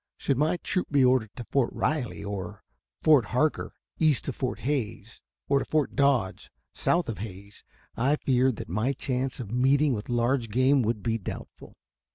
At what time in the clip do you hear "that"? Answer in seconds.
8.55-8.67